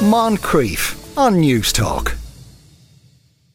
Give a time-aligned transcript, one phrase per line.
[0.00, 2.16] Moncrieff on Newstalk.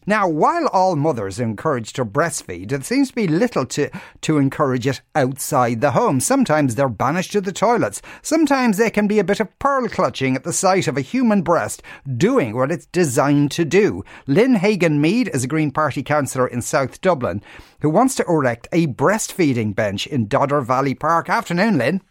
[0.05, 3.89] Now, while all mothers are encouraged to breastfeed, there seems to be little to,
[4.21, 6.19] to encourage it outside the home.
[6.19, 7.99] Sometimes they're banished to the toilets.
[8.21, 11.41] Sometimes there can be a bit of pearl clutching at the sight of a human
[11.41, 11.81] breast
[12.15, 14.03] doing what it's designed to do.
[14.27, 17.41] Lyn Hagin Meade is a Green Party councillor in South Dublin
[17.81, 21.27] who wants to erect a breastfeeding bench in Dodder Valley Park.
[21.27, 22.01] Afternoon, Lyn.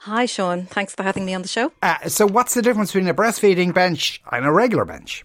[0.00, 0.66] Hi, Sean.
[0.66, 1.72] Thanks for having me on the show.
[1.82, 5.24] Uh, so, what's the difference between a breastfeeding bench and a regular bench?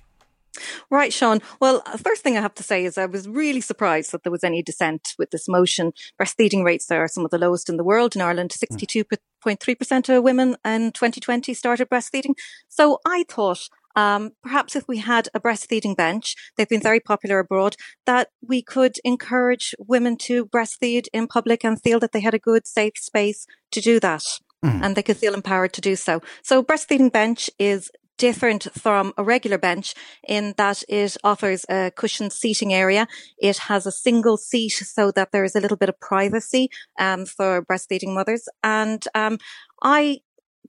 [0.89, 1.41] Right, Sean.
[1.59, 4.31] Well, uh, first thing I have to say is I was really surprised that there
[4.31, 5.93] was any dissent with this motion.
[6.19, 8.15] Breastfeeding rates are some of the lowest in the world.
[8.15, 12.33] In Ireland, 62.3% of women in 2020 started breastfeeding.
[12.67, 17.39] So I thought um, perhaps if we had a breastfeeding bench, they've been very popular
[17.39, 17.75] abroad,
[18.05, 22.39] that we could encourage women to breastfeed in public and feel that they had a
[22.39, 24.23] good, safe space to do that.
[24.63, 24.83] Mm.
[24.83, 26.21] And they could feel empowered to do so.
[26.43, 29.95] So breastfeeding bench is different from a regular bench
[30.27, 33.07] in that it offers a cushioned seating area.
[33.39, 37.25] It has a single seat so that there is a little bit of privacy um,
[37.25, 38.47] for breastfeeding mothers.
[38.61, 39.39] And um,
[39.81, 40.19] I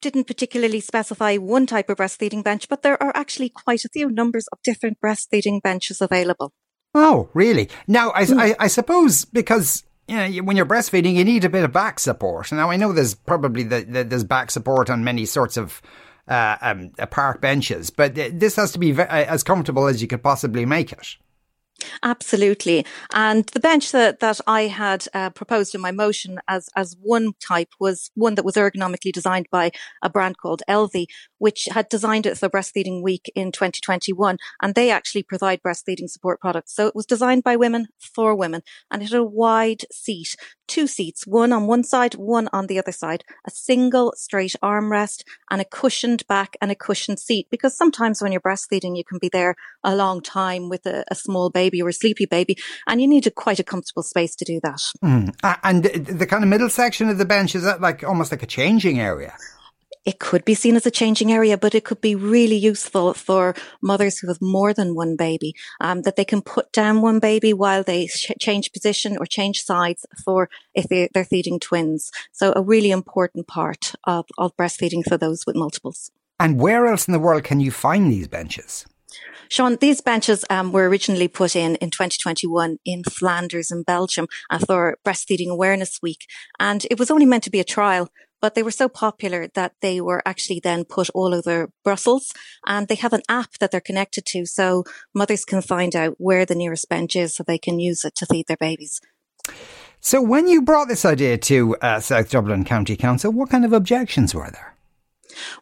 [0.01, 4.11] didn't particularly specify one type of breastfeeding bench, but there are actually quite a few
[4.11, 6.53] numbers of different breastfeeding benches available.
[6.95, 7.69] Oh, really?
[7.87, 8.41] Now, I, mm.
[8.41, 12.01] I, I suppose because you know, when you're breastfeeding, you need a bit of back
[12.01, 12.51] support.
[12.51, 15.81] Now, I know there's probably the, the, there's back support on many sorts of
[16.27, 20.09] uh, um, uh, park benches, but this has to be uh, as comfortable as you
[20.09, 21.17] could possibly make it.
[22.03, 22.85] Absolutely.
[23.15, 27.33] And the bench that, that I had uh, proposed in my motion as, as one
[27.41, 29.71] type was one that was ergonomically designed by
[30.03, 31.07] a brand called Elvie,
[31.39, 34.39] which had designed it for Breastfeeding Week in 2021.
[34.63, 36.75] And they actually provide breastfeeding support products.
[36.75, 40.37] So it was designed by women for women and it had a wide seat,
[40.67, 45.23] two seats, one on one side, one on the other side, a single straight armrest
[45.51, 47.49] and a cushioned back and a cushioned seat.
[47.51, 51.15] Because sometimes when you're breastfeeding, you can be there a long time with a, a
[51.15, 54.35] small baby baby or a sleepy baby, and you need a, quite a comfortable space
[54.37, 54.81] to do that.
[55.03, 55.35] Mm.
[55.63, 58.47] And the kind of middle section of the bench is that like almost like a
[58.47, 59.35] changing area?
[60.07, 63.55] it could be seen as a changing area, but it could be really useful for
[63.83, 67.53] mothers who have more than one baby, um, that they can put down one baby
[67.53, 72.11] while they sh- change position or change sides for if they, are feeding twins.
[72.33, 76.11] So a really important part of, of breastfeeding for those with multiples.
[76.39, 78.87] And where else in the world can you find these benches?
[79.49, 84.59] Sean, these benches um, were originally put in in 2021 in Flanders in Belgium uh,
[84.59, 86.27] for Breastfeeding Awareness Week.
[86.59, 88.09] And it was only meant to be a trial,
[88.41, 92.33] but they were so popular that they were actually then put all over Brussels
[92.67, 94.85] and they have an app that they're connected to so
[95.15, 98.27] mothers can find out where the nearest bench is so they can use it to
[98.27, 99.01] feed their babies.
[100.01, 103.73] So when you brought this idea to uh, South Dublin County Council, what kind of
[103.73, 104.70] objections were there?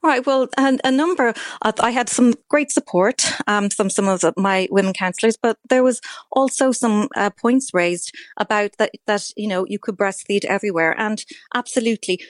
[0.02, 0.24] Right.
[0.24, 1.34] Well, a number.
[1.62, 6.00] I had some great support um, from some of my women councillors, but there was
[6.30, 8.92] also some uh, points raised about that.
[9.06, 11.24] That you know you could breastfeed everywhere, and
[11.54, 12.20] absolutely.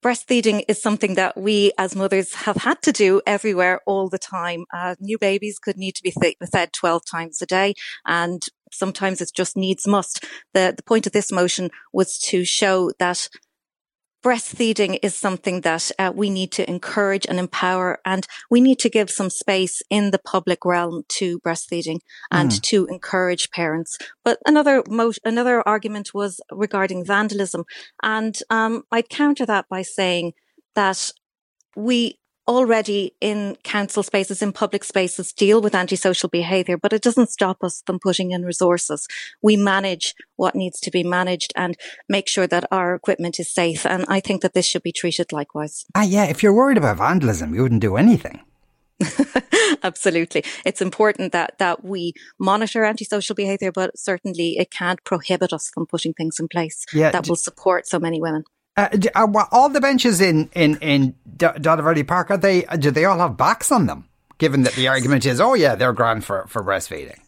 [0.00, 4.64] Breastfeeding is something that we as mothers have had to do everywhere all the time.
[4.72, 6.12] Uh, new babies could need to be
[6.52, 7.74] fed 12 times a day
[8.06, 10.24] and sometimes it's just needs must.
[10.54, 13.28] The, the point of this motion was to show that
[14.22, 18.88] breastfeeding is something that uh, we need to encourage and empower and we need to
[18.88, 22.60] give some space in the public realm to breastfeeding and mm.
[22.62, 27.64] to encourage parents but another mo- another argument was regarding vandalism
[28.02, 30.32] and um, i'd counter that by saying
[30.74, 31.12] that
[31.76, 32.18] we
[32.48, 37.62] already in council spaces, in public spaces, deal with antisocial behaviour, but it doesn't stop
[37.62, 39.06] us from putting in resources.
[39.42, 41.76] We manage what needs to be managed and
[42.08, 43.84] make sure that our equipment is safe.
[43.84, 45.84] And I think that this should be treated likewise.
[45.94, 46.24] Ah, yeah.
[46.24, 48.40] If you're worried about vandalism, you wouldn't do anything.
[49.82, 50.42] Absolutely.
[50.64, 55.86] It's important that, that we monitor antisocial behaviour, but certainly it can't prohibit us from
[55.86, 58.44] putting things in place yeah, that will support so many women.
[58.78, 62.62] Uh, are all the benches in in in Valley Park are they?
[62.78, 64.08] Do they all have backs on them?
[64.38, 67.18] Given that the argument is, oh yeah, they're grand for for breastfeeding.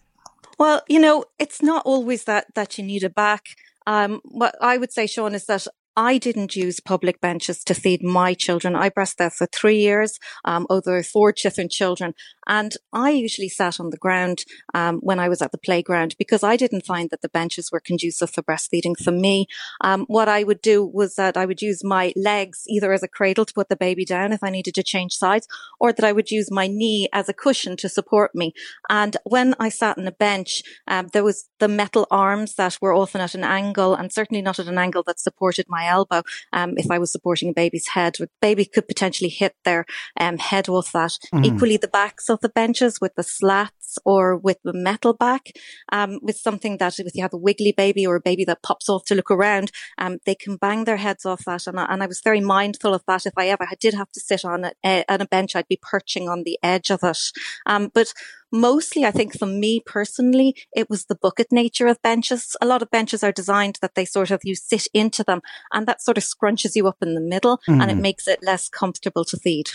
[0.60, 3.46] Well, you know, it's not always that that you need a back.
[3.84, 8.02] Um, what I would say, Sean, is that I didn't use public benches to feed
[8.02, 8.76] my children.
[8.76, 12.14] I breastfed for three years, um, over four different children.
[12.46, 14.44] And I usually sat on the ground
[14.74, 17.80] um, when I was at the playground because I didn't find that the benches were
[17.80, 19.46] conducive for breastfeeding for me.
[19.82, 23.08] Um, what I would do was that I would use my legs either as a
[23.08, 25.46] cradle to put the baby down if I needed to change sides,
[25.78, 28.52] or that I would use my knee as a cushion to support me.
[28.88, 32.94] And when I sat on a bench, um, there was the metal arms that were
[32.94, 36.22] often at an angle and certainly not at an angle that supported my my elbow.
[36.52, 39.86] Um, if I was supporting a baby's head, the baby could potentially hit their
[40.18, 41.12] um, head off that.
[41.34, 41.46] Mm.
[41.46, 45.52] Equally, the backs of the benches with the slats or with the metal back,
[45.92, 48.88] um, with something that if you have a wiggly baby or a baby that pops
[48.88, 51.66] off to look around, um, they can bang their heads off that.
[51.66, 53.26] And I, and I was very mindful of that.
[53.26, 55.80] If I ever did have to sit on a, a, on a bench, I'd be
[55.80, 57.18] perching on the edge of it.
[57.66, 58.12] Um, but
[58.52, 62.56] mostly, I think for me personally, it was the bucket nature of benches.
[62.60, 65.40] A lot of benches are designed that they sort of, you sit into them
[65.72, 67.80] and that sort of scrunches you up in the middle mm.
[67.80, 68.02] and it mm.
[68.02, 69.70] makes it less comfortable to feed.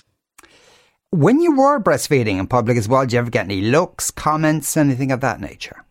[1.16, 4.76] When you were breastfeeding in public as well, did you ever get any looks, comments,
[4.76, 5.86] anything of that nature?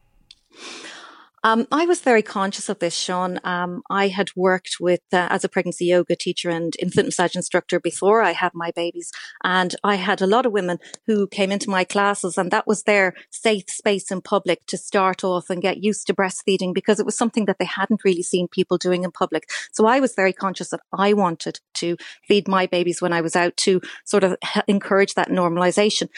[1.45, 3.39] Um, I was very conscious of this, Sean.
[3.45, 7.79] Um, I had worked with uh, as a pregnancy yoga teacher and infant massage instructor
[7.79, 9.13] before I had my babies,
[9.45, 12.85] and I had a lot of women who came into my classes, and that was
[12.85, 17.05] their safe space in public to start off and get used to breastfeeding because it
[17.05, 19.51] was something that they hadn't really seen people doing in public.
[19.71, 23.37] So I was very conscious that I wanted to feed my babies when I was
[23.37, 26.09] out to sort of encourage that normalization.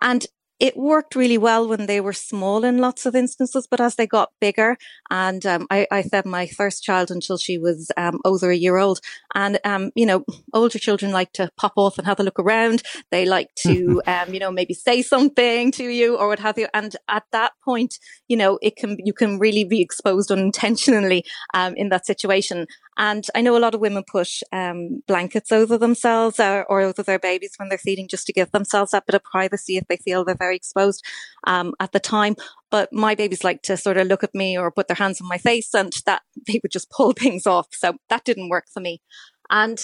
[0.00, 0.26] And
[0.58, 4.06] it worked really well when they were small in lots of instances, but as they
[4.06, 4.78] got bigger,
[5.10, 8.78] and um, I, I, fed my first child until she was um, over a year
[8.78, 9.00] old,
[9.34, 10.24] and um, you know,
[10.54, 12.82] older children like to pop off and have a look around.
[13.10, 16.68] They like to, um, you know, maybe say something to you or what have you.
[16.72, 17.98] And at that point,
[18.28, 22.66] you know, it can you can really be exposed unintentionally um, in that situation.
[22.98, 27.02] And I know a lot of women put um, blankets over themselves or, or, over
[27.02, 29.96] their babies when they're feeding just to give themselves that bit of privacy if they
[29.96, 31.04] feel they're very exposed
[31.46, 32.36] um, at the time.
[32.70, 35.28] But my babies like to sort of look at me or put their hands on
[35.28, 37.68] my face and that they would just pull things off.
[37.72, 39.02] So that didn't work for me.
[39.50, 39.82] And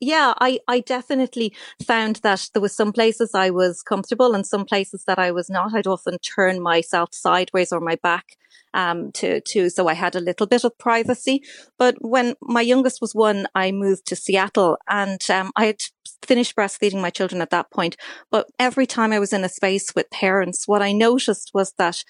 [0.00, 1.54] yeah, I, I definitely
[1.86, 5.50] found that there was some places I was comfortable and some places that I was
[5.50, 5.74] not.
[5.74, 8.36] I'd often turn myself sideways or my back
[8.72, 11.42] um, to, to, so I had a little bit of privacy.
[11.78, 15.80] But when my youngest was one, I moved to Seattle and, um, I had
[16.22, 17.96] finished breastfeeding my children at that point.
[18.30, 22.04] But every time I was in a space with parents, what I noticed was that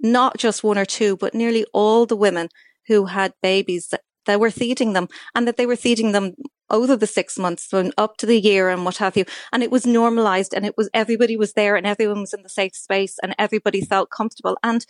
[0.00, 2.48] not just one or two, but nearly all the women
[2.86, 3.92] who had babies
[4.26, 6.34] that, were feeding them and that they were feeding them
[6.70, 9.24] over the six months and up to the year and what have you.
[9.52, 12.48] And it was normalized and it was everybody was there and everyone was in the
[12.48, 14.58] safe space and everybody felt comfortable.
[14.62, 14.84] And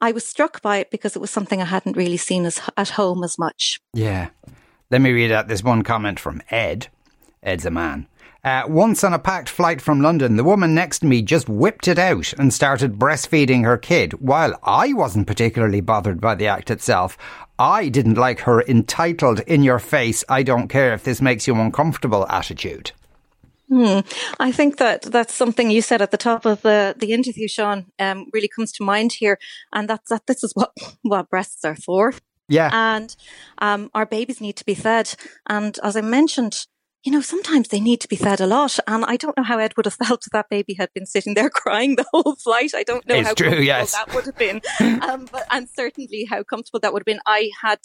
[0.00, 2.90] I was struck by it because it was something I hadn't really seen as, at
[2.90, 3.80] home as much.
[3.92, 4.28] Yeah.
[4.90, 6.88] Let me read out this one comment from Ed.
[7.42, 8.06] Ed's a man.
[8.44, 11.88] Uh, once on a packed flight from London, the woman next to me just whipped
[11.88, 14.12] it out and started breastfeeding her kid.
[14.14, 17.16] While I wasn't particularly bothered by the act itself,
[17.58, 21.54] I didn't like her entitled, in your face, I don't care if this makes you
[21.54, 22.92] uncomfortable attitude.
[23.68, 24.00] Hmm.
[24.38, 27.86] I think that that's something you said at the top of the, the interview, Sean,
[27.98, 29.38] um, really comes to mind here.
[29.72, 30.72] And that's that this is what,
[31.02, 32.12] what breasts are for.
[32.48, 32.68] Yeah.
[32.72, 33.16] And
[33.58, 35.14] um, our babies need to be fed.
[35.48, 36.66] And as I mentioned,
[37.04, 38.78] you know, sometimes they need to be fed a lot.
[38.86, 41.34] And I don't know how Ed would have felt if that baby had been sitting
[41.34, 42.72] there crying the whole flight.
[42.74, 43.92] I don't know it's how true, comfortable yes.
[43.92, 44.62] that would have been.
[45.02, 47.20] um, but, and certainly how comfortable that would have been.
[47.26, 47.80] I had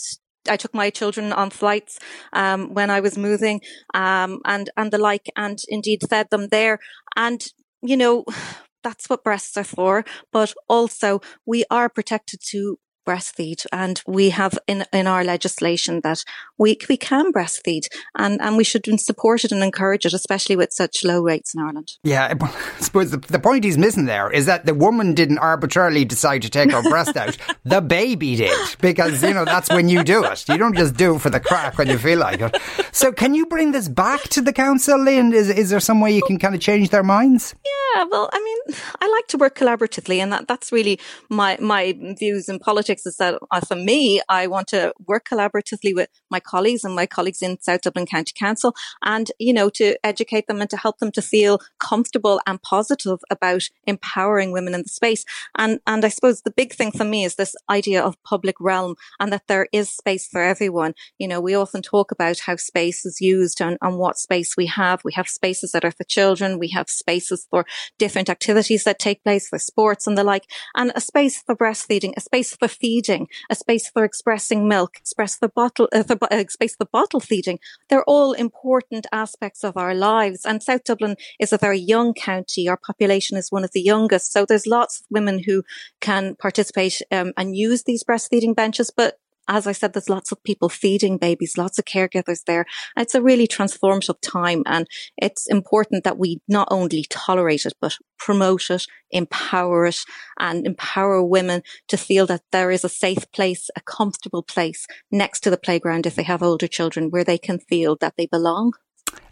[0.50, 2.00] I took my children on flights
[2.32, 3.62] um, when I was moving
[3.94, 6.80] um, and and the like, and indeed fed them there.
[7.18, 7.46] And
[7.82, 8.24] you know,
[8.84, 10.06] that's what breasts are for.
[10.32, 13.66] But also, we are protected to breastfeed.
[13.72, 16.24] And we have in, in our legislation that
[16.58, 17.88] we, we can breastfeed
[18.18, 21.62] and, and we should support it and encourage it, especially with such low rates in
[21.62, 21.94] Ireland.
[22.04, 26.06] Yeah, I suppose the, the point he's missing there is that the woman didn't arbitrarily
[26.06, 27.38] decide to take her breast out.
[27.66, 30.48] The baby did because, you know, that's when you do it.
[30.48, 32.58] You don't just do it for the crack when you feel like it.
[32.92, 35.34] So can you bring this back to the council, Lyn?
[35.34, 37.54] Is, is there some way you can kind of change their minds?
[37.66, 41.96] Yeah, well, I mean, I like to work collaboratively and that, that's really my, my
[42.18, 46.40] views in politics is that uh, for me, I want to work collaboratively with my
[46.40, 50.62] colleagues and my colleagues in South Dublin County Council and, you know, to educate them
[50.62, 55.26] and to help them to feel comfortable and positive about empowering women in the space.
[55.58, 58.96] And, and I suppose the big thing for me is this idea of public realm
[59.20, 60.94] and that there is space for everyone.
[61.18, 64.68] You know, we often talk about how space is used and, and what space we
[64.68, 65.04] have.
[65.04, 66.60] We have spaces that are for children.
[66.60, 67.66] We have spaces for
[67.98, 72.14] different activities that take place for sports and the like, and a space for breastfeeding,
[72.16, 76.44] a space for feeding, a space for expressing milk, express the bottle, uh, the, uh,
[76.50, 77.60] space for bottle feeding.
[77.90, 80.46] They're all important aspects of our lives.
[80.46, 82.68] And South Dublin is a very young county.
[82.68, 84.32] Our population is one of the youngest.
[84.32, 85.64] So there's lots of women who
[86.02, 90.44] can participate um, and use these breastfeeding benches, but as I said, there's lots of
[90.44, 92.66] people feeding babies, lots of caregivers there.
[92.96, 94.62] It's a really transformative time.
[94.66, 94.88] And
[95.18, 100.00] it's important that we not only tolerate it, but promote it, empower it
[100.40, 105.40] and empower women to feel that there is a safe place, a comfortable place next
[105.42, 108.74] to the playground if they have older children where they can feel that they belong.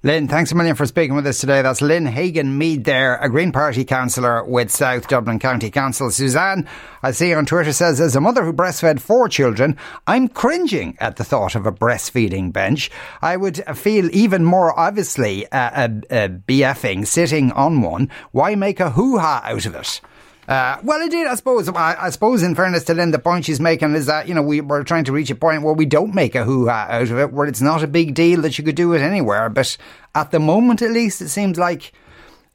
[0.03, 1.63] Lyn, thanks a million for speaking with us today.
[1.63, 6.11] That's Lyn Hagin Meade there, a Green Party councillor with South Dublin County Council.
[6.11, 6.67] Suzanne,
[7.01, 9.75] I see on Twitter says, as a mother who breastfed four children,
[10.05, 12.91] I'm cringing at the thought of a breastfeeding bench.
[13.23, 18.11] I would feel even more obviously uh, uh, uh, BFing sitting on one.
[18.31, 19.99] Why make a hoo-ha out of it?
[20.47, 21.67] Uh, well, indeed, I suppose.
[21.67, 24.41] I, I, suppose, in fairness to Lyn, the point she's making is that you know
[24.41, 27.09] we, we're trying to reach a point where we don't make a hoo ha out
[27.09, 29.49] of it, where it's not a big deal that you could do it anywhere.
[29.49, 29.75] But
[30.15, 31.91] at the moment, at least, it seems like.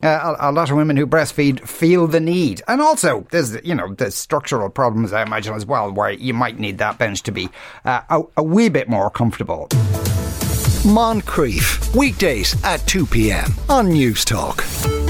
[0.05, 3.73] Uh, a, a, lot of women who breastfeed feel the need, and also there's you
[3.73, 7.31] know the structural problems I imagine as well, where you might need that bench to
[7.31, 7.49] be
[7.85, 9.69] uh, a, a wee bit more comfortable.
[10.83, 13.55] Moncrieff, weekdays at two p.m.
[13.69, 15.02] on Newstalk.